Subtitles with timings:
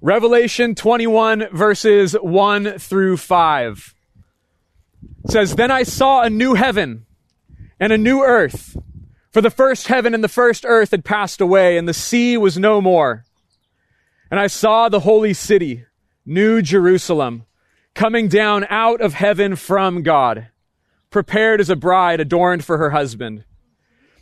[0.00, 3.94] Revelation 21 verses 1 through 5
[5.28, 7.04] says, Then I saw a new heaven
[7.80, 8.76] and a new earth.
[9.32, 12.56] For the first heaven and the first earth had passed away, and the sea was
[12.56, 13.24] no more.
[14.30, 15.84] And I saw the holy city,
[16.24, 17.44] New Jerusalem,
[17.94, 20.48] coming down out of heaven from God,
[21.10, 23.44] prepared as a bride adorned for her husband.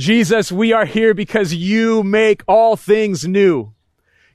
[0.00, 3.74] Jesus, we are here because you make all things new.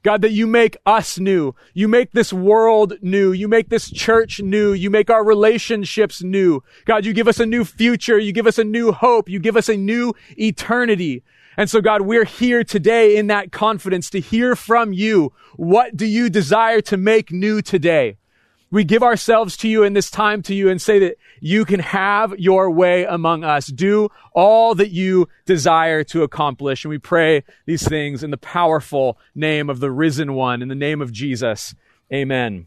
[0.03, 1.55] God, that you make us new.
[1.73, 3.31] You make this world new.
[3.31, 4.73] You make this church new.
[4.73, 6.61] You make our relationships new.
[6.85, 8.19] God, you give us a new future.
[8.19, 9.27] You give us a new hope.
[9.27, 11.23] You give us a new eternity.
[11.57, 15.33] And so God, we're here today in that confidence to hear from you.
[15.55, 18.17] What do you desire to make new today?
[18.75, 21.79] We give ourselves to you in this time to you and say that you can
[21.79, 23.67] have your way among us.
[23.67, 26.83] Do all that you desire to accomplish.
[26.83, 30.75] And we pray these things in the powerful name of the risen one, in the
[30.75, 31.73] name of Jesus.
[32.11, 32.65] Amen.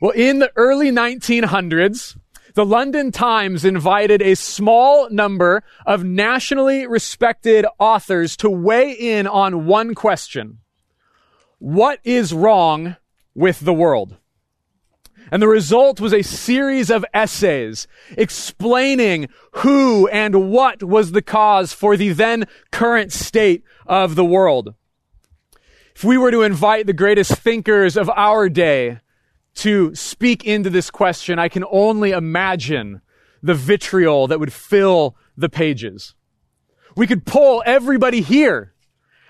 [0.00, 2.16] Well, in the early 1900s,
[2.54, 9.66] the London Times invited a small number of nationally respected authors to weigh in on
[9.66, 10.58] one question.
[11.58, 12.94] What is wrong
[13.34, 14.18] with the world?
[15.30, 21.72] And the result was a series of essays explaining who and what was the cause
[21.72, 24.74] for the then current state of the world.
[25.94, 29.00] If we were to invite the greatest thinkers of our day
[29.56, 33.00] to speak into this question, I can only imagine
[33.42, 36.14] the vitriol that would fill the pages.
[36.96, 38.74] We could poll everybody here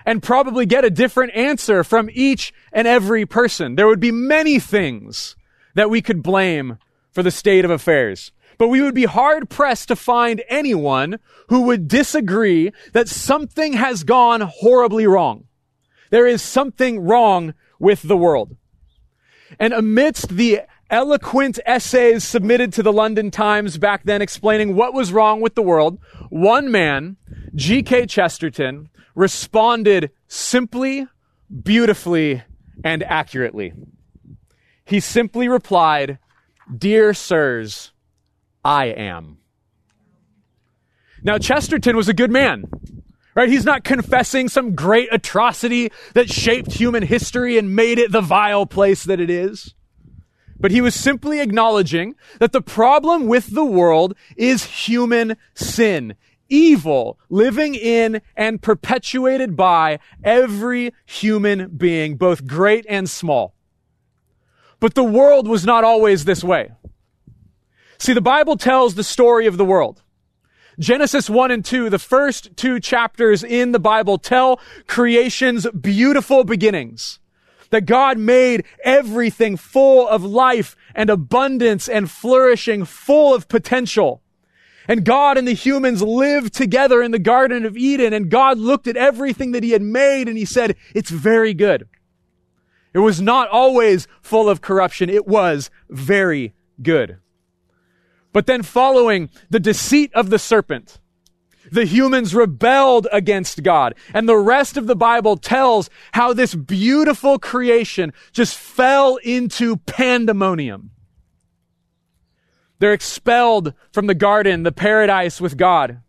[0.05, 3.75] and probably get a different answer from each and every person.
[3.75, 5.35] There would be many things
[5.75, 6.77] that we could blame
[7.11, 8.31] for the state of affairs.
[8.57, 14.03] But we would be hard pressed to find anyone who would disagree that something has
[14.03, 15.45] gone horribly wrong.
[16.09, 18.55] There is something wrong with the world.
[19.59, 25.13] And amidst the eloquent essays submitted to the London Times back then explaining what was
[25.13, 25.99] wrong with the world,
[26.29, 27.17] one man,
[27.55, 28.07] G.K.
[28.07, 31.07] Chesterton, responded simply,
[31.63, 32.43] beautifully,
[32.83, 33.73] and accurately.
[34.89, 36.17] He simply replied,
[36.75, 37.91] Dear sirs,
[38.65, 39.37] I am.
[41.21, 42.63] Now, Chesterton was a good man,
[43.35, 43.49] right?
[43.49, 48.65] He's not confessing some great atrocity that shaped human history and made it the vile
[48.65, 49.75] place that it is.
[50.59, 56.15] But he was simply acknowledging that the problem with the world is human sin.
[56.49, 63.53] Evil living in and perpetuated by every human being, both great and small.
[64.79, 66.71] But the world was not always this way.
[67.97, 70.01] See, the Bible tells the story of the world.
[70.79, 77.19] Genesis 1 and 2, the first two chapters in the Bible tell creation's beautiful beginnings.
[77.71, 84.23] That God made everything full of life and abundance and flourishing, full of potential.
[84.87, 88.87] And God and the humans lived together in the Garden of Eden and God looked
[88.87, 91.87] at everything that he had made and he said, it's very good.
[92.93, 95.09] It was not always full of corruption.
[95.09, 97.17] It was very good.
[98.31, 100.99] But then following the deceit of the serpent,
[101.71, 103.95] the humans rebelled against God.
[104.13, 110.91] And the rest of the Bible tells how this beautiful creation just fell into pandemonium.
[112.79, 116.01] They're expelled from the garden, the paradise with God.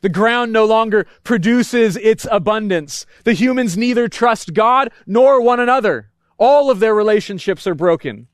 [0.00, 3.06] The ground no longer produces its abundance.
[3.24, 6.10] The humans neither trust God nor one another.
[6.38, 8.28] All of their relationships are broken.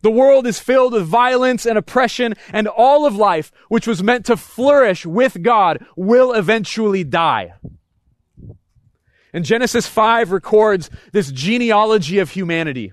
[0.00, 4.26] The world is filled with violence and oppression, and all of life, which was meant
[4.26, 7.54] to flourish with God, will eventually die.
[9.32, 12.92] And Genesis 5 records this genealogy of humanity.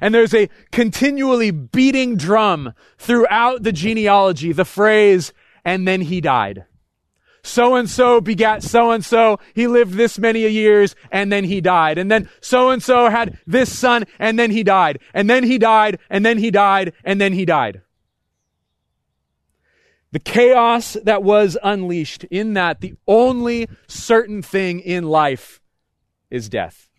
[0.00, 5.32] And there's a continually beating drum throughout the genealogy, the phrase,
[5.64, 6.64] and then he died
[7.42, 9.38] so and so begat so and so.
[9.54, 11.98] He lived this many years and then he died.
[11.98, 15.00] And then so and so had this son and then he died.
[15.12, 17.82] And then he died and then he died and then he died.
[20.12, 25.60] The chaos that was unleashed in that the only certain thing in life
[26.30, 26.90] is death.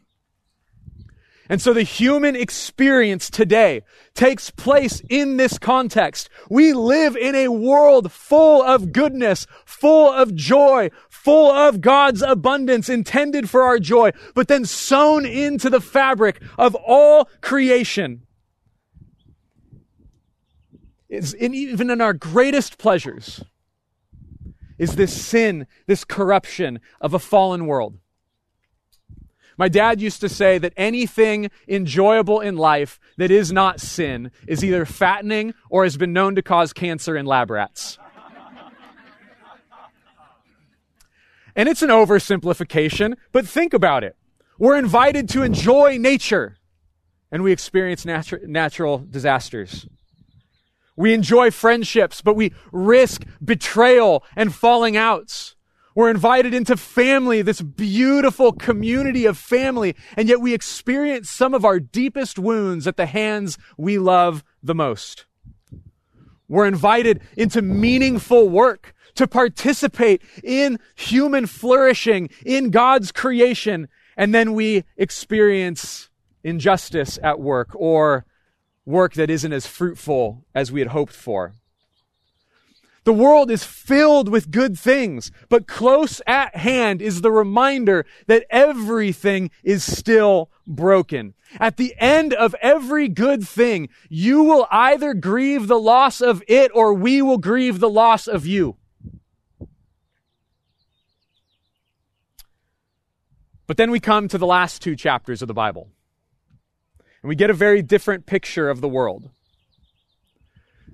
[1.50, 3.82] And so the human experience today
[4.14, 6.30] takes place in this context.
[6.50, 12.88] We live in a world full of goodness, full of joy, full of God's abundance
[12.88, 18.24] intended for our joy, but then sewn into the fabric of all creation.
[21.10, 23.44] Is in, even in our greatest pleasures
[24.78, 27.98] is this sin, this corruption of a fallen world.
[29.58, 34.64] My dad used to say that anything enjoyable in life that is not sin is
[34.64, 38.00] either fattening or has been known to cause cancer in lab rats.
[41.56, 44.16] and it's an oversimplification, but think about it.
[44.58, 46.58] We're invited to enjoy nature,
[47.32, 49.88] and we experience natu- natural disasters.
[50.96, 55.53] We enjoy friendships, but we risk betrayal and falling outs.
[55.96, 61.64] We're invited into family, this beautiful community of family, and yet we experience some of
[61.64, 65.26] our deepest wounds at the hands we love the most.
[66.48, 73.88] We're invited into meaningful work to participate in human flourishing, in God's creation,
[74.18, 76.10] and then we experience
[76.44, 78.26] injustice at work or
[78.86, 81.54] work that isn't as fruitful as we had hoped for.
[83.04, 88.46] The world is filled with good things, but close at hand is the reminder that
[88.50, 91.34] everything is still broken.
[91.60, 96.72] At the end of every good thing, you will either grieve the loss of it
[96.74, 98.78] or we will grieve the loss of you.
[103.68, 105.90] But then we come to the last two chapters of the Bible.
[107.22, 109.30] And we get a very different picture of the world.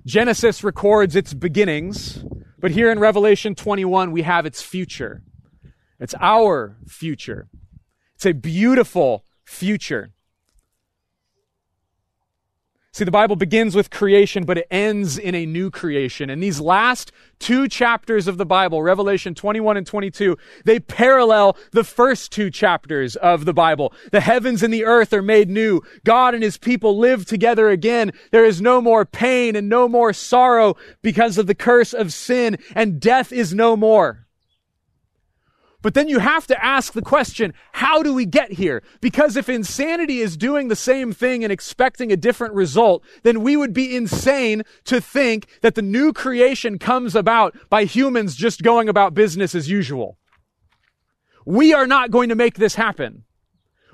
[0.04, 2.24] Genesis records its beginnings,
[2.58, 5.22] but here in Revelation 21, we have its future.
[5.98, 7.48] It's our future.
[8.14, 10.12] It's a beautiful future.
[12.92, 16.28] See, the Bible begins with creation, but it ends in a new creation.
[16.28, 21.84] And these last two chapters of the Bible, Revelation 21 and 22, they parallel the
[21.84, 23.92] first two chapters of the Bible.
[24.10, 25.82] The heavens and the earth are made new.
[26.04, 28.10] God and his people live together again.
[28.32, 32.58] There is no more pain and no more sorrow because of the curse of sin,
[32.74, 34.26] and death is no more.
[35.82, 38.82] But then you have to ask the question, how do we get here?
[39.00, 43.56] Because if insanity is doing the same thing and expecting a different result, then we
[43.56, 48.88] would be insane to think that the new creation comes about by humans just going
[48.88, 50.18] about business as usual.
[51.46, 53.24] We are not going to make this happen.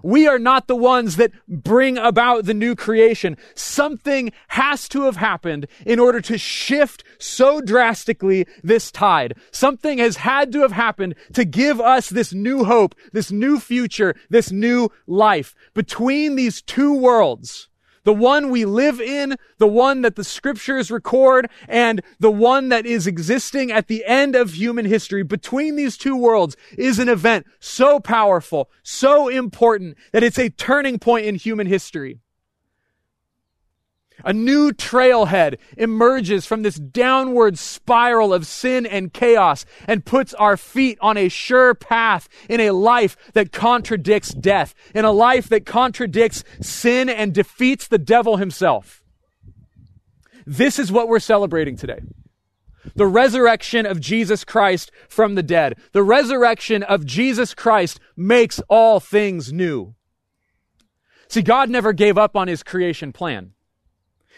[0.07, 3.37] We are not the ones that bring about the new creation.
[3.57, 9.37] Something has to have happened in order to shift so drastically this tide.
[9.51, 14.15] Something has had to have happened to give us this new hope, this new future,
[14.31, 15.57] this new life.
[15.75, 17.69] Between these two worlds,
[18.07, 22.87] the one we live in, the one that the scriptures record, and the one that
[22.87, 27.47] is existing at the end of human history between these two worlds is an event
[27.59, 32.21] so powerful, so important that it's a turning point in human history.
[34.25, 40.57] A new trailhead emerges from this downward spiral of sin and chaos and puts our
[40.57, 45.67] feet on a sure path in a life that contradicts death, in a life that
[45.67, 49.03] contradicts sin and defeats the devil himself.
[50.47, 52.01] This is what we're celebrating today.
[52.95, 55.75] The resurrection of Jesus Christ from the dead.
[55.93, 59.95] The resurrection of Jesus Christ makes all things new.
[61.29, 63.53] See, God never gave up on his creation plan.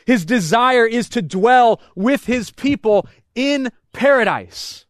[0.09, 4.87] His desire is to dwell with his people in paradise.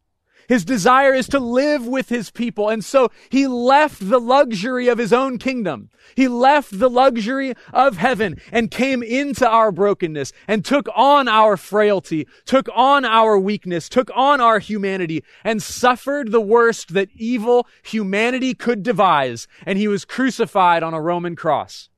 [0.47, 2.69] His desire is to live with his people.
[2.69, 5.91] And so he left the luxury of his own kingdom.
[6.15, 11.57] He left the luxury of heaven and came into our brokenness and took on our
[11.57, 17.67] frailty, took on our weakness, took on our humanity and suffered the worst that evil
[17.83, 19.49] humanity could devise.
[19.67, 21.89] And he was crucified on a Roman cross.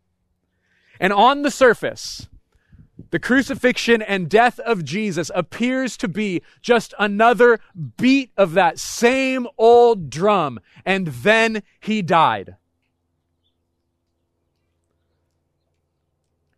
[0.99, 2.27] And on the surface,
[3.11, 7.61] the crucifixion and death of Jesus appears to be just another
[7.97, 12.57] beat of that same old drum, and then he died.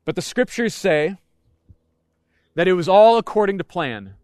[0.04, 1.16] But the scriptures say
[2.54, 4.14] that it was all according to plan.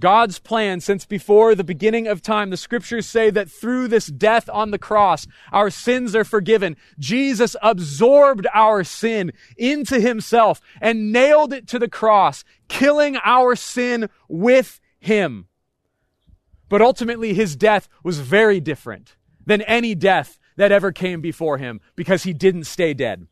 [0.00, 2.50] God's plan since before the beginning of time.
[2.50, 6.76] The scriptures say that through this death on the cross, our sins are forgiven.
[6.98, 14.08] Jesus absorbed our sin into himself and nailed it to the cross, killing our sin
[14.28, 15.46] with him.
[16.68, 21.80] But ultimately, his death was very different than any death that ever came before him
[21.94, 23.26] because he didn't stay dead.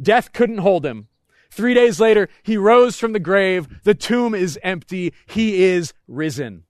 [0.00, 1.08] Death couldn't hold him.
[1.50, 3.82] Three days later, he rose from the grave.
[3.82, 5.12] The tomb is empty.
[5.26, 6.64] He is risen.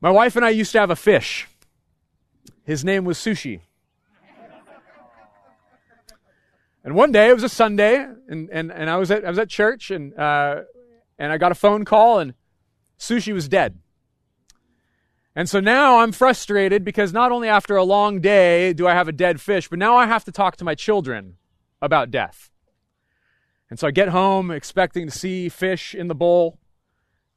[0.00, 1.46] My wife and I used to have a fish.
[2.64, 3.60] His name was Sushi.
[6.82, 9.38] And one day, it was a Sunday, and, and, and I, was at, I was
[9.38, 10.62] at church, and, uh,
[11.18, 12.32] and I got a phone call, and
[12.98, 13.78] Sushi was dead.
[15.36, 19.08] And so now I'm frustrated because not only after a long day do I have
[19.08, 21.36] a dead fish, but now I have to talk to my children
[21.80, 22.50] about death.
[23.70, 26.58] And so I get home expecting to see fish in the bowl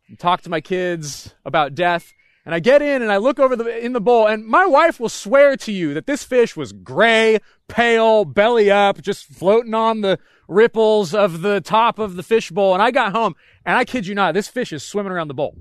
[0.08, 2.12] and talk to my kids about death.
[2.46, 5.00] And I get in and I look over the, in the bowl and my wife
[5.00, 10.02] will swear to you that this fish was gray, pale, belly up, just floating on
[10.02, 12.74] the ripples of the top of the fish bowl.
[12.74, 15.34] And I got home and I kid you not, this fish is swimming around the
[15.34, 15.56] bowl.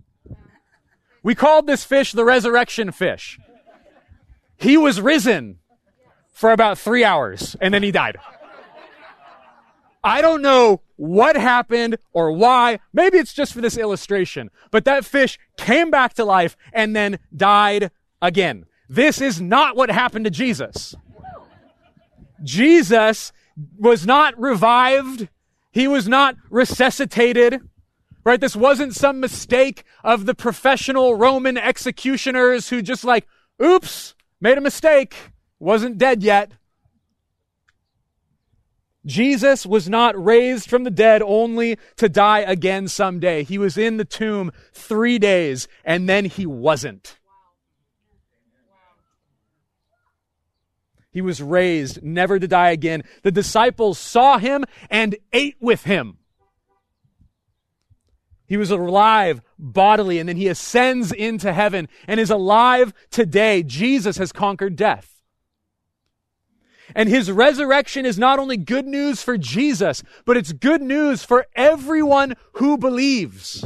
[1.22, 3.38] We called this fish the resurrection fish.
[4.56, 5.58] He was risen
[6.32, 8.16] for about three hours and then he died.
[10.04, 12.80] I don't know what happened or why.
[12.92, 17.18] Maybe it's just for this illustration, but that fish came back to life and then
[17.34, 17.90] died
[18.20, 18.66] again.
[18.88, 20.94] This is not what happened to Jesus.
[22.42, 23.32] Jesus
[23.78, 25.28] was not revived.
[25.70, 27.60] He was not resuscitated.
[28.24, 28.40] Right?
[28.40, 33.26] This wasn't some mistake of the professional Roman executioners who just like,
[33.60, 35.16] oops, made a mistake,
[35.58, 36.52] wasn't dead yet.
[39.04, 43.42] Jesus was not raised from the dead only to die again someday.
[43.42, 47.18] He was in the tomb three days and then he wasn't.
[51.10, 53.02] He was raised never to die again.
[53.22, 56.18] The disciples saw him and ate with him.
[58.46, 63.62] He was alive bodily and then he ascends into heaven and is alive today.
[63.62, 65.21] Jesus has conquered death.
[66.94, 71.46] And his resurrection is not only good news for Jesus, but it's good news for
[71.54, 73.64] everyone who believes.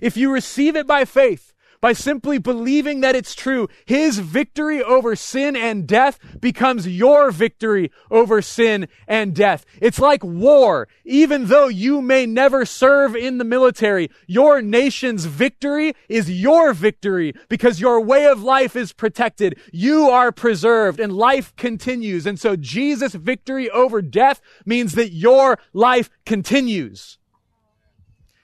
[0.00, 3.68] If you receive it by faith, by simply believing that it's true.
[3.86, 9.64] His victory over sin and death becomes your victory over sin and death.
[9.80, 10.88] It's like war.
[11.04, 17.34] Even though you may never serve in the military, your nation's victory is your victory
[17.48, 19.58] because your way of life is protected.
[19.72, 22.26] You are preserved and life continues.
[22.26, 27.18] And so Jesus' victory over death means that your life continues.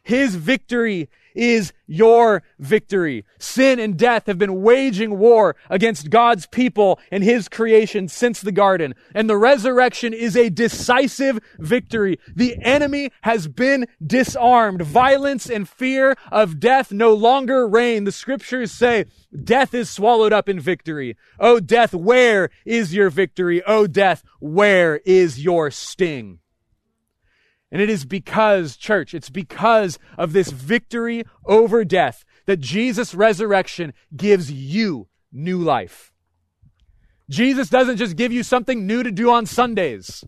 [0.02, 3.24] His victory is your victory.
[3.38, 8.52] Sin and death have been waging war against God's people and His creation since the
[8.52, 8.94] garden.
[9.14, 12.18] And the resurrection is a decisive victory.
[12.34, 14.82] The enemy has been disarmed.
[14.82, 18.04] Violence and fear of death no longer reign.
[18.04, 19.06] The scriptures say
[19.42, 21.16] death is swallowed up in victory.
[21.38, 23.62] Oh, death, where is your victory?
[23.66, 26.38] Oh, death, where is your sting?
[27.70, 33.92] And it is because, church, it's because of this victory over death that Jesus' resurrection
[34.16, 36.12] gives you new life.
[37.28, 40.24] Jesus doesn't just give you something new to do on Sundays.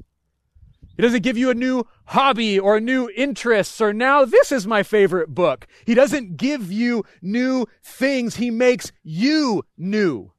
[0.97, 4.67] He doesn't give you a new hobby or a new interests or now this is
[4.67, 5.67] my favorite book.
[5.85, 8.37] He doesn't give you new things.
[8.37, 10.33] He makes you new.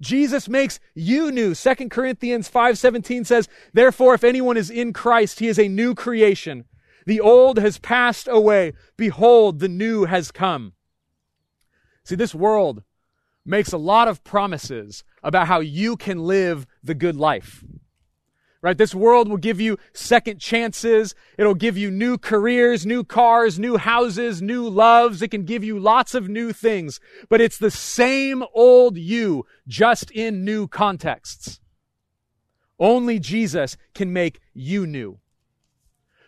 [0.00, 1.54] Jesus makes you new.
[1.54, 6.64] 2 Corinthians 5:17 says, "Therefore if anyone is in Christ, he is a new creation.
[7.06, 10.74] The old has passed away; behold, the new has come."
[12.04, 12.82] See, this world
[13.44, 17.64] makes a lot of promises about how you can live the good life
[18.60, 18.76] right?
[18.76, 21.14] This world will give you second chances.
[21.36, 25.22] It'll give you new careers, new cars, new houses, new loves.
[25.22, 30.10] It can give you lots of new things, but it's the same old you, just
[30.10, 31.60] in new contexts.
[32.80, 35.18] Only Jesus can make you new.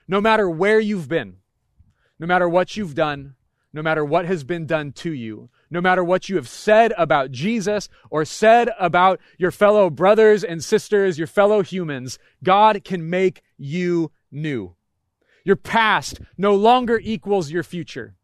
[0.09, 1.37] No matter where you've been,
[2.19, 3.35] no matter what you've done,
[3.73, 7.31] no matter what has been done to you, no matter what you have said about
[7.31, 13.43] Jesus or said about your fellow brothers and sisters, your fellow humans, God can make
[13.57, 14.75] you new.
[15.45, 18.15] Your past no longer equals your future.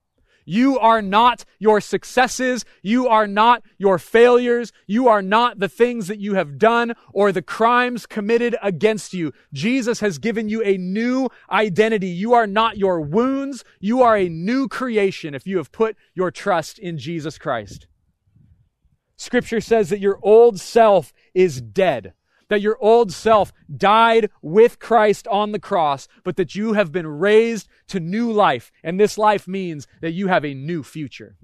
[0.46, 2.64] You are not your successes.
[2.80, 4.72] You are not your failures.
[4.86, 9.32] You are not the things that you have done or the crimes committed against you.
[9.52, 12.06] Jesus has given you a new identity.
[12.06, 13.64] You are not your wounds.
[13.80, 17.88] You are a new creation if you have put your trust in Jesus Christ.
[19.16, 22.12] Scripture says that your old self is dead
[22.48, 27.06] that your old self died with Christ on the cross, but that you have been
[27.06, 28.70] raised to new life.
[28.82, 31.36] And this life means that you have a new future.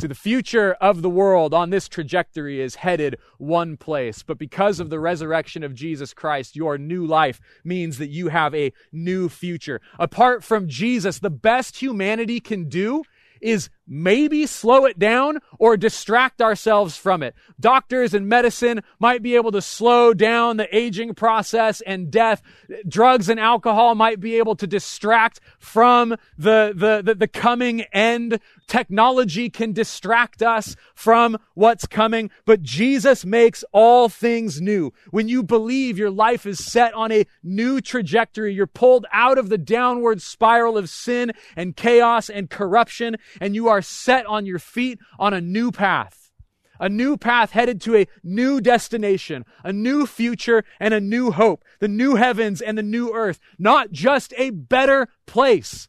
[0.00, 4.22] See, the future of the world on this trajectory is headed one place.
[4.22, 8.54] But because of the resurrection of Jesus Christ, your new life means that you have
[8.54, 9.78] a new future.
[9.98, 13.02] Apart from Jesus, the best humanity can do
[13.40, 17.34] is maybe slow it down or distract ourselves from it.
[17.58, 22.42] Doctors and medicine might be able to slow down the aging process and death.
[22.86, 28.40] Drugs and alcohol might be able to distract from the, the, the, the coming end.
[28.70, 34.92] Technology can distract us from what's coming, but Jesus makes all things new.
[35.10, 39.48] When you believe your life is set on a new trajectory, you're pulled out of
[39.48, 44.60] the downward spiral of sin and chaos and corruption, and you are set on your
[44.60, 46.30] feet on a new path.
[46.78, 51.64] A new path headed to a new destination, a new future, and a new hope.
[51.80, 53.40] The new heavens and the new earth.
[53.58, 55.88] Not just a better place.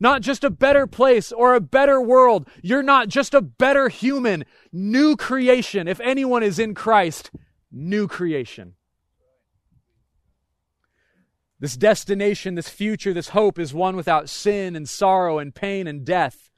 [0.00, 2.48] Not just a better place or a better world.
[2.62, 4.44] You're not just a better human.
[4.72, 5.88] New creation.
[5.88, 7.30] If anyone is in Christ,
[7.70, 8.74] new creation.
[11.60, 16.04] This destination, this future, this hope is one without sin and sorrow and pain and
[16.04, 16.50] death.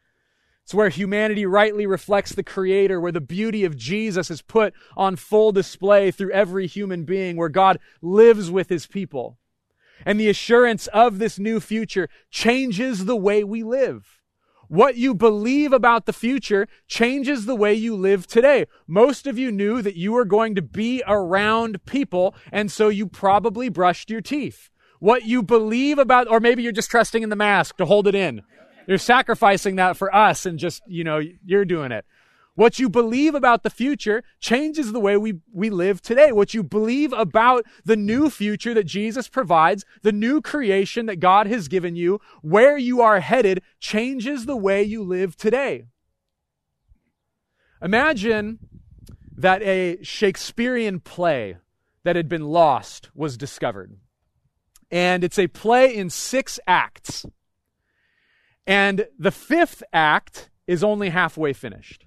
[0.65, 5.15] It's where humanity rightly reflects the Creator, where the beauty of Jesus is put on
[5.15, 9.39] full display through every human being, where God lives with His people.
[10.05, 14.21] And the assurance of this new future changes the way we live.
[14.69, 18.67] What you believe about the future changes the way you live today.
[18.87, 23.07] Most of you knew that you were going to be around people, and so you
[23.07, 24.71] probably brushed your teeth.
[24.99, 28.15] What you believe about, or maybe you're just trusting in the mask to hold it
[28.15, 28.43] in.
[28.89, 32.05] You're sacrificing that for us and just, you know, you're doing it.
[32.57, 36.33] What you believe about the future changes the way we, we live today.
[36.33, 41.47] What you believe about the new future that Jesus provides, the new creation that God
[41.47, 45.85] has given you, where you are headed changes the way you live today.
[47.83, 48.59] Imagine
[49.37, 51.59] that a Shakespearean play
[52.05, 53.99] that had been lost was discovered.
[54.91, 57.27] And it's a play in six acts.
[58.67, 62.06] And the fifth act is only halfway finished.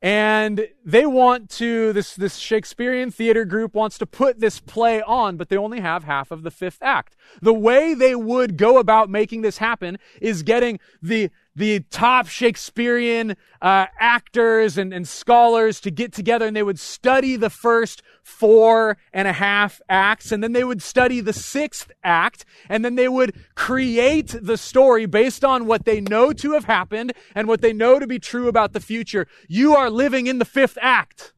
[0.00, 5.36] And they want to, this, this Shakespearean theater group wants to put this play on,
[5.36, 7.16] but they only have half of the fifth act.
[7.42, 13.36] The way they would go about making this happen is getting the, the top Shakespearean
[13.60, 18.96] uh, actors and, and scholars to get together and they would study the first four
[19.12, 23.08] and a half acts and then they would study the sixth act and then they
[23.08, 27.72] would create the story based on what they know to have happened and what they
[27.72, 29.26] know to be true about the future.
[29.48, 31.34] You are living in the fifth act.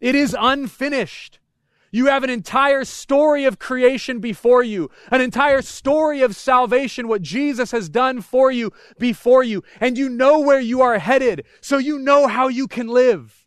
[0.00, 1.40] It is unfinished.
[1.90, 7.22] You have an entire story of creation before you, an entire story of salvation, what
[7.22, 11.78] Jesus has done for you before you, and you know where you are headed, so
[11.78, 13.46] you know how you can live.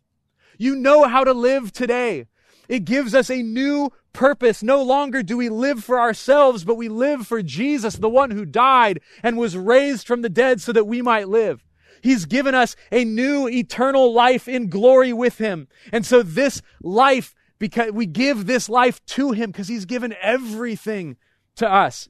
[0.58, 2.26] You know how to live today.
[2.68, 4.62] It gives us a new purpose.
[4.62, 8.44] No longer do we live for ourselves, but we live for Jesus, the one who
[8.44, 11.64] died and was raised from the dead so that we might live.
[12.02, 15.68] He's given us a new eternal life in glory with Him.
[15.92, 21.16] And so this life because we give this life to him because he's given everything
[21.54, 22.08] to us.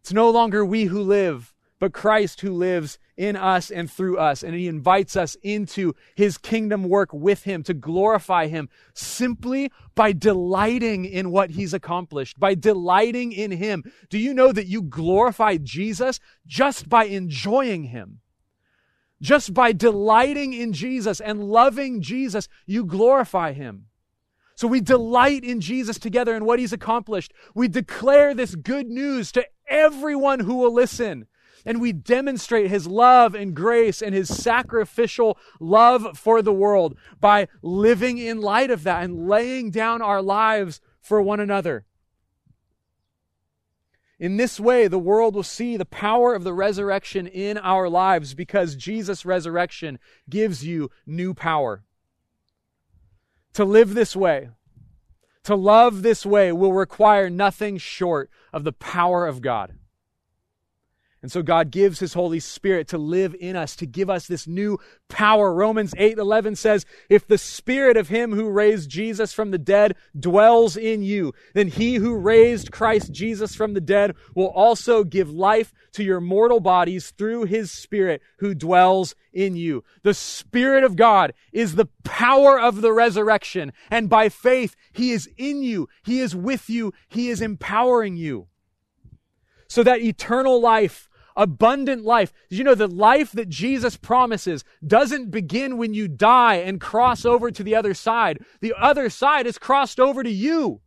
[0.00, 4.44] It's no longer we who live, but Christ who lives in us and through us.
[4.44, 10.12] And he invites us into his kingdom work with him to glorify him simply by
[10.12, 13.82] delighting in what he's accomplished, by delighting in him.
[14.08, 18.20] Do you know that you glorify Jesus just by enjoying him?
[19.20, 23.86] Just by delighting in Jesus and loving Jesus, you glorify him.
[24.54, 27.32] So we delight in Jesus together and what he's accomplished.
[27.54, 31.26] We declare this good news to everyone who will listen.
[31.66, 37.48] And we demonstrate his love and grace and his sacrificial love for the world by
[37.62, 41.86] living in light of that and laying down our lives for one another.
[44.18, 48.34] In this way, the world will see the power of the resurrection in our lives
[48.34, 49.98] because Jesus' resurrection
[50.30, 51.82] gives you new power.
[53.54, 54.50] To live this way,
[55.44, 59.74] to love this way, will require nothing short of the power of God.
[61.24, 64.46] And so God gives his Holy Spirit to live in us, to give us this
[64.46, 64.76] new
[65.08, 65.54] power.
[65.54, 70.76] Romans 8:11 says, "If the spirit of him who raised Jesus from the dead dwells
[70.76, 75.72] in you, then he who raised Christ Jesus from the dead will also give life
[75.92, 81.32] to your mortal bodies through his spirit who dwells in you." The spirit of God
[81.54, 86.36] is the power of the resurrection, and by faith he is in you, he is
[86.36, 88.48] with you, he is empowering you.
[89.68, 92.32] So that eternal life abundant life.
[92.48, 97.24] Did you know the life that Jesus promises doesn't begin when you die and cross
[97.24, 98.44] over to the other side?
[98.60, 100.80] The other side is crossed over to you.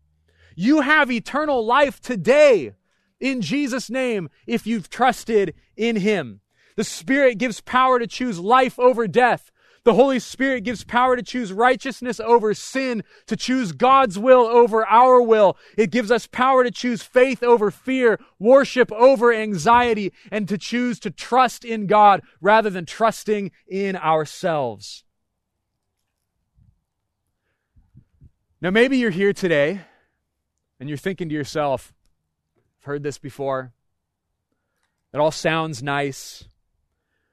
[0.55, 2.73] You have eternal life today
[3.19, 6.41] in Jesus' name if you've trusted in Him.
[6.75, 9.51] The Spirit gives power to choose life over death.
[9.87, 14.85] The Holy Spirit gives power to choose righteousness over sin, to choose God's will over
[14.85, 15.55] our will.
[15.77, 20.99] It gives us power to choose faith over fear, worship over anxiety, and to choose
[20.99, 25.05] to trust in God rather than trusting in ourselves.
[28.59, 29.79] Now, maybe you're here today
[30.81, 31.93] and you're thinking to yourself,
[32.81, 33.71] I've heard this before.
[35.13, 36.43] It all sounds nice.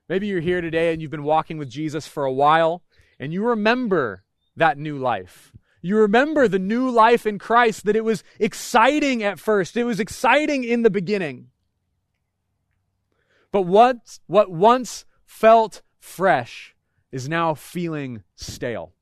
[0.09, 2.83] Maybe you're here today and you've been walking with Jesus for a while
[3.19, 4.25] and you remember
[4.57, 5.53] that new life.
[5.81, 9.77] You remember the new life in Christ, that it was exciting at first.
[9.77, 11.49] It was exciting in the beginning.
[13.53, 16.75] But what, what once felt fresh
[17.13, 18.95] is now feeling stale.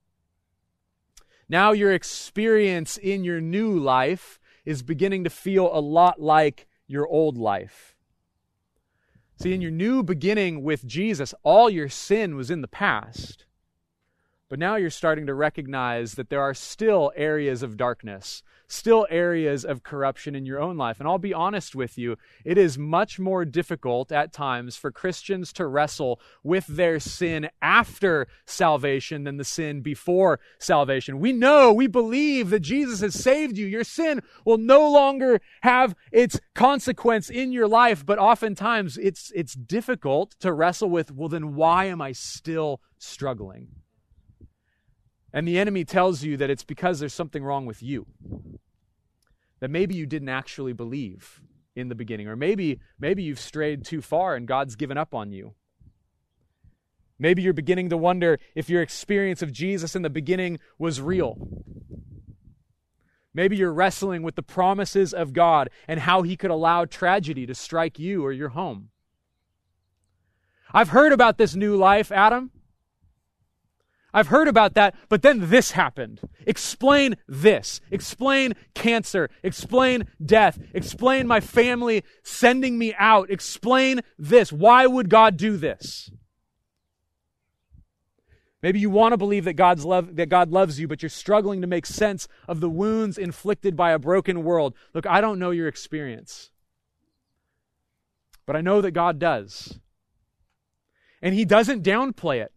[1.49, 7.07] Now your experience in your new life is beginning to feel a lot like your
[7.07, 7.92] old life.
[9.43, 13.45] See, in your new beginning with Jesus, all your sin was in the past.
[14.53, 19.65] But now you're starting to recognize that there are still areas of darkness, still areas
[19.65, 21.01] of corruption in your own life.
[21.01, 25.55] And I'll be honest with you, it is much more difficult at times for Christians
[25.55, 31.19] to wrestle with their sin after salvation than the sin before salvation.
[31.19, 33.65] We know, we believe that Jesus has saved you.
[33.65, 39.55] Your sin will no longer have its consequence in your life, but oftentimes it's, it's
[39.55, 43.82] difficult to wrestle with, well, then why am I still struggling?
[45.33, 48.07] And the enemy tells you that it's because there's something wrong with you.
[49.61, 51.41] That maybe you didn't actually believe
[51.75, 55.33] in the beginning, or maybe, maybe you've strayed too far and God's given up on
[55.33, 55.55] you.
[57.19, 61.39] Maybe you're beginning to wonder if your experience of Jesus in the beginning was real.
[63.33, 67.55] Maybe you're wrestling with the promises of God and how He could allow tragedy to
[67.55, 68.91] strike you or your home.
[70.75, 72.51] I've heard about this new life, Adam.
[74.15, 76.21] I've heard about that, but then this happened.
[76.47, 77.81] Explain this.
[77.91, 79.31] Explain cancer.
[79.43, 80.59] Explain death.
[80.75, 83.31] Explain my family sending me out.
[83.31, 84.53] Explain this.
[84.53, 86.11] Why would God do this?
[88.63, 91.63] Maybe you want to believe that God's love that God loves you, but you're struggling
[91.63, 94.75] to make sense of the wounds inflicted by a broken world.
[94.95, 96.51] Look, I don't know your experience.
[98.47, 99.81] But I know that God does.
[101.21, 102.52] And he doesn't downplay it.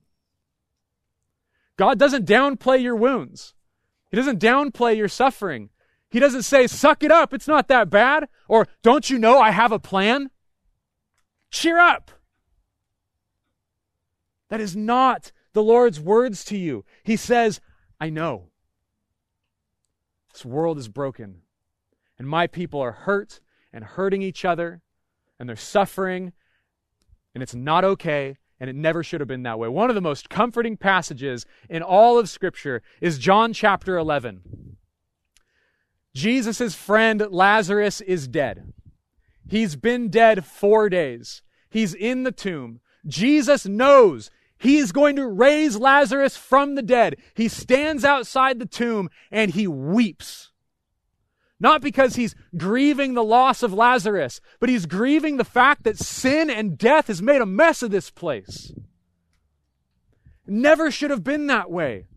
[1.77, 3.53] God doesn't downplay your wounds.
[4.11, 5.69] He doesn't downplay your suffering.
[6.09, 8.29] He doesn't say, suck it up, it's not that bad.
[8.47, 10.29] Or, don't you know I have a plan?
[11.51, 12.11] Cheer up.
[14.49, 16.85] That is not the Lord's words to you.
[17.03, 17.59] He says,
[17.99, 18.49] I know.
[20.31, 21.41] This world is broken,
[22.19, 23.39] and my people are hurt
[23.73, 24.81] and hurting each other,
[25.39, 26.33] and they're suffering,
[27.33, 29.67] and it's not okay, and it never should have been that way.
[29.67, 34.77] One of the most comforting passages in all of Scripture is John chapter 11.
[36.13, 38.73] Jesus' friend Lazarus is dead.
[39.47, 41.41] He's been dead four days.
[41.69, 42.79] He's in the tomb.
[43.05, 47.17] Jesus knows he is going to raise Lazarus from the dead.
[47.35, 50.51] He stands outside the tomb and he weeps.
[51.59, 56.49] Not because he's grieving the loss of Lazarus, but he's grieving the fact that sin
[56.49, 58.73] and death has made a mess of this place.
[60.45, 62.07] Never should have been that way.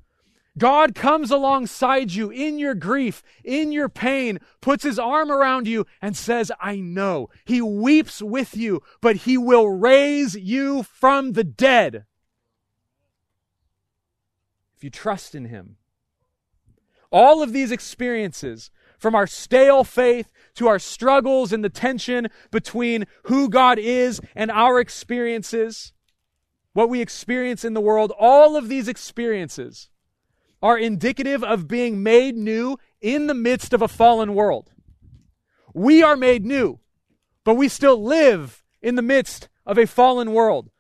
[0.59, 5.87] God comes alongside you in your grief, in your pain, puts his arm around you,
[6.03, 7.29] and says, I know.
[7.45, 12.07] He weeps with you, but he will raise you from the dead.
[14.77, 15.77] If you trust in him.
[17.11, 23.07] All of these experiences from our stale faith to our struggles and the tension between
[23.25, 25.93] who God is and our experiences,
[26.73, 29.89] what we experience in the world, all of these experiences
[30.61, 34.73] are indicative of being made new in the midst of a fallen world.
[35.73, 36.81] We are made new,
[37.45, 40.71] but we still live in the midst of a fallen world.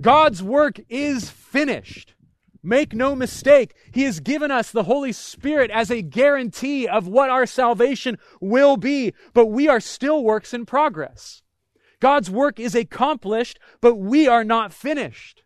[0.00, 2.14] God's work is finished.
[2.62, 7.28] Make no mistake, He has given us the Holy Spirit as a guarantee of what
[7.28, 11.42] our salvation will be, but we are still works in progress.
[11.98, 15.44] God's work is accomplished, but we are not finished.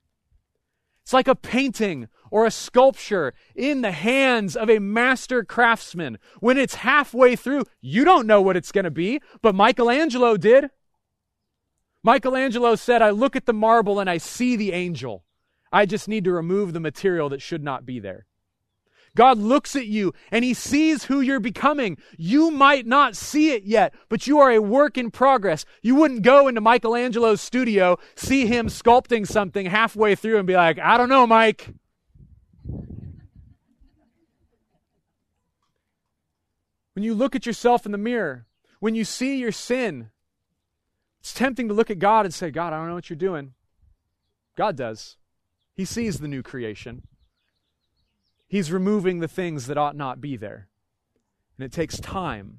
[1.03, 6.19] It's like a painting or a sculpture in the hands of a master craftsman.
[6.41, 10.71] When it's halfway through, you don't know what it's going to be, but Michelangelo did.
[12.03, 15.26] Michelangelo said, I look at the marble and I see the angel.
[15.77, 18.25] I just need to remove the material that should not be there.
[19.15, 21.99] God looks at you and he sees who you're becoming.
[22.17, 25.67] You might not see it yet, but you are a work in progress.
[25.83, 30.79] You wouldn't go into Michelangelo's studio, see him sculpting something halfway through and be like,
[30.79, 31.75] I don't know, Mike.
[36.95, 38.47] When you look at yourself in the mirror,
[38.81, 40.09] when you see your sin,
[41.21, 43.53] it's tempting to look at God and say, God, I don't know what you're doing.
[44.57, 45.19] God does.
[45.77, 47.03] He sees the new creation.
[48.49, 50.69] He's removing the things that ought not be there.
[51.59, 52.59] And it takes time.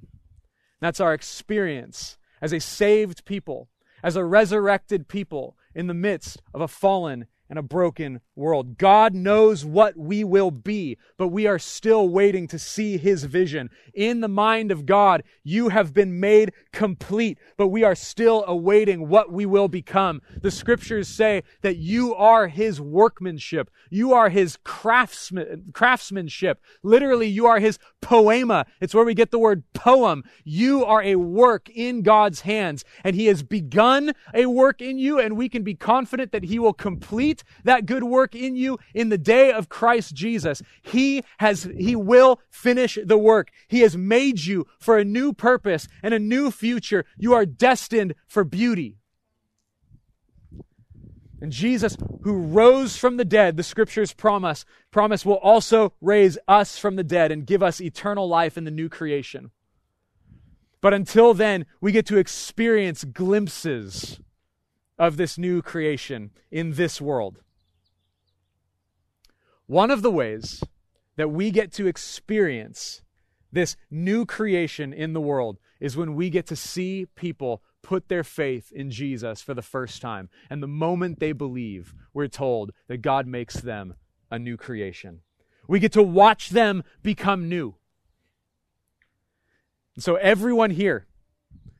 [0.79, 3.69] That's our experience as a saved people,
[4.03, 8.77] as a resurrected people in the midst of a fallen and a broken world.
[8.77, 13.69] God knows what we will be, but we are still waiting to see His vision.
[13.93, 19.07] In the mind of God, you have been made complete, but we are still awaiting
[19.07, 20.21] what we will become.
[20.41, 23.69] The scriptures say that you are His workmanship.
[23.89, 26.61] You are His craftsman, craftsmanship.
[26.83, 28.65] Literally, you are His poema.
[28.81, 30.23] It's where we get the word poem.
[30.43, 35.19] You are a work in God's hands, and He has begun a work in you,
[35.19, 39.09] and we can be confident that He will complete that good work in you in
[39.09, 40.61] the day of Christ Jesus.
[40.81, 43.49] He has, He will finish the work.
[43.67, 47.05] He has made you for a new purpose and a new future.
[47.17, 48.97] You are destined for beauty.
[51.39, 56.79] And Jesus, who rose from the dead, the scriptures promise, promise will also raise us
[56.79, 59.51] from the dead and give us eternal life in the new creation.
[60.81, 64.19] But until then, we get to experience glimpses
[64.97, 67.39] of this new creation in this world.
[69.65, 70.63] One of the ways
[71.17, 73.01] that we get to experience
[73.51, 78.23] this new creation in the world is when we get to see people put their
[78.23, 80.29] faith in Jesus for the first time.
[80.49, 83.95] And the moment they believe, we're told that God makes them
[84.29, 85.21] a new creation.
[85.67, 87.75] We get to watch them become new.
[89.99, 91.07] So, everyone here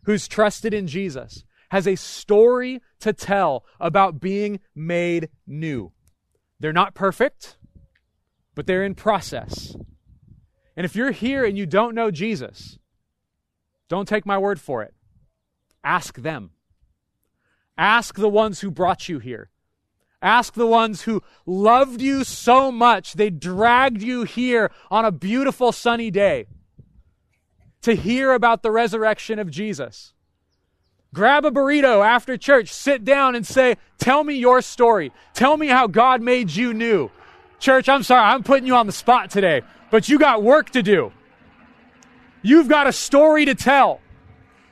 [0.03, 5.91] who's trusted in Jesus has a story to tell about being made new.
[6.59, 7.57] They're not perfect,
[8.55, 9.75] but they're in process.
[10.75, 12.77] And if you're here and you don't know Jesus,
[13.89, 14.93] don't take my word for it.
[15.83, 16.51] Ask them.
[17.77, 19.49] Ask the ones who brought you here.
[20.21, 25.71] Ask the ones who loved you so much they dragged you here on a beautiful
[25.71, 26.47] sunny day
[27.83, 30.13] to hear about the resurrection of Jesus.
[31.13, 35.11] Grab a burrito after church, sit down and say, Tell me your story.
[35.33, 37.09] Tell me how God made you new.
[37.59, 40.83] Church, I'm sorry, I'm putting you on the spot today, but you got work to
[40.83, 41.11] do.
[42.41, 43.99] You've got a story to tell.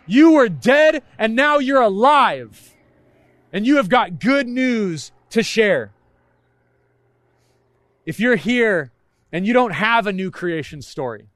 [0.05, 2.75] You were dead and now you're alive.
[3.51, 5.91] And you have got good news to share.
[8.05, 8.91] If you're here
[9.31, 11.27] and you don't have a new creation story,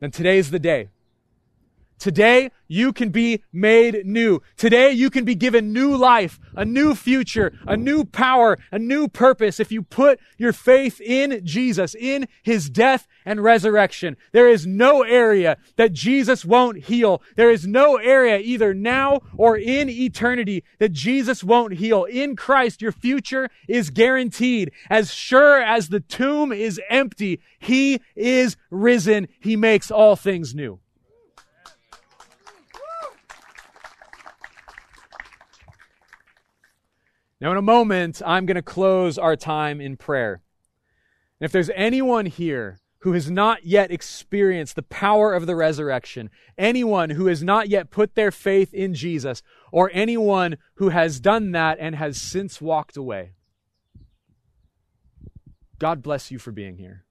[0.00, 0.88] then today's the day.
[1.98, 4.40] Today, you can be made new.
[4.56, 9.08] Today, you can be given new life, a new future, a new power, a new
[9.08, 14.16] purpose if you put your faith in Jesus, in his death and resurrection.
[14.32, 17.22] There is no area that Jesus won't heal.
[17.36, 22.04] There is no area either now or in eternity that Jesus won't heal.
[22.04, 24.72] In Christ, your future is guaranteed.
[24.90, 29.28] As sure as the tomb is empty, he is risen.
[29.40, 30.80] He makes all things new.
[37.40, 40.42] Now, in a moment, I'm going to close our time in prayer.
[41.40, 46.30] And if there's anyone here who has not yet experienced the power of the resurrection,
[46.56, 51.52] anyone who has not yet put their faith in Jesus, or anyone who has done
[51.52, 53.34] that and has since walked away,
[55.78, 57.04] God bless you for being here.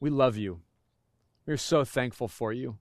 [0.00, 0.62] We love you.
[1.46, 2.78] We're so thankful for you.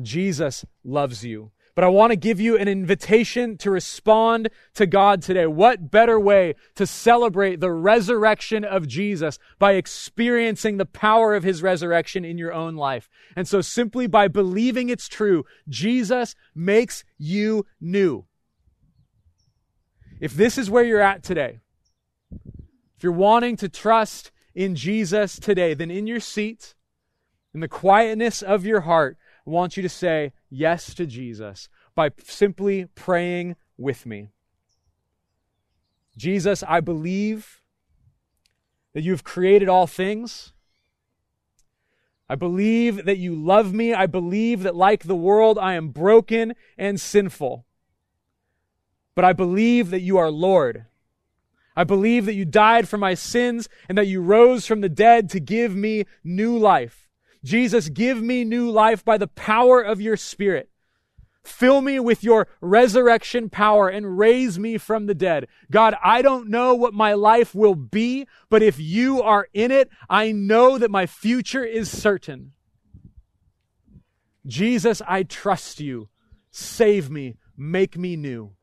[0.00, 1.50] Jesus loves you.
[1.76, 5.46] But I want to give you an invitation to respond to God today.
[5.46, 11.62] What better way to celebrate the resurrection of Jesus by experiencing the power of his
[11.62, 13.10] resurrection in your own life?
[13.36, 18.24] And so simply by believing it's true, Jesus makes you new.
[20.18, 21.58] If this is where you're at today,
[22.32, 26.74] if you're wanting to trust in Jesus today, then in your seat,
[27.52, 32.10] in the quietness of your heart, I want you to say yes to Jesus by
[32.24, 34.28] simply praying with me.
[36.16, 37.62] Jesus, I believe
[38.94, 40.52] that you have created all things.
[42.28, 43.94] I believe that you love me.
[43.94, 47.66] I believe that, like the world, I am broken and sinful.
[49.16, 50.84] but I believe that you are Lord.
[51.74, 55.28] I believe that you died for my sins and that you rose from the dead
[55.30, 57.05] to give me new life.
[57.46, 60.68] Jesus, give me new life by the power of your Spirit.
[61.44, 65.46] Fill me with your resurrection power and raise me from the dead.
[65.70, 69.88] God, I don't know what my life will be, but if you are in it,
[70.10, 72.50] I know that my future is certain.
[74.44, 76.08] Jesus, I trust you.
[76.50, 77.36] Save me.
[77.56, 78.54] Make me new.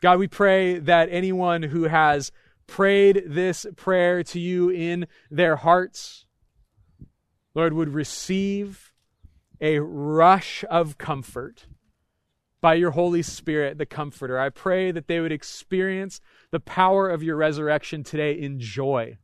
[0.00, 2.32] God, we pray that anyone who has
[2.66, 6.24] prayed this prayer to you in their hearts,
[7.54, 8.92] Lord, would receive
[9.60, 11.66] a rush of comfort
[12.60, 14.38] by your Holy Spirit, the Comforter.
[14.38, 19.18] I pray that they would experience the power of your resurrection today in joy.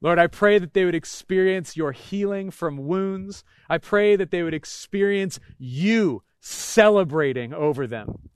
[0.00, 3.44] Lord, I pray that they would experience your healing from wounds.
[3.68, 8.28] I pray that they would experience you celebrating over them.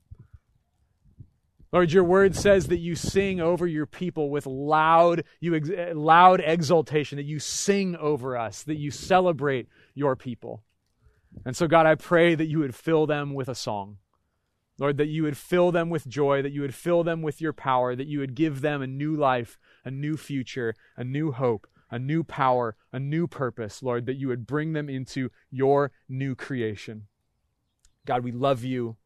[1.71, 6.41] Lord, your word says that you sing over your people with loud, you ex- loud
[6.41, 10.63] exultation, that you sing over us, that you celebrate your people.
[11.45, 13.97] And so, God, I pray that you would fill them with a song.
[14.79, 17.53] Lord, that you would fill them with joy, that you would fill them with your
[17.53, 21.67] power, that you would give them a new life, a new future, a new hope,
[21.89, 26.35] a new power, a new purpose, Lord, that you would bring them into your new
[26.35, 27.07] creation.
[28.05, 28.97] God, we love you.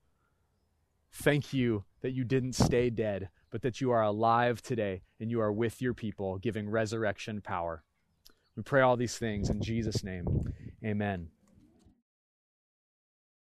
[1.15, 5.39] Thank you that you didn't stay dead, but that you are alive today and you
[5.39, 7.83] are with your people, giving resurrection power.
[8.57, 10.25] We pray all these things in Jesus' name.
[10.83, 11.29] Amen.